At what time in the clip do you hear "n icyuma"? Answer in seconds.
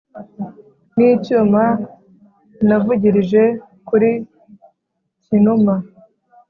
0.95-1.63